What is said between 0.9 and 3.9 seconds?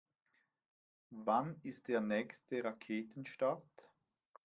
Wann ist der nächste Raketenstart?